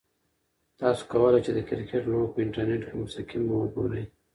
[0.79, 4.03] تاسو کولای شئ چې د کرکټ لوبه په انټرنیټ کې په مستقیم وګورئ.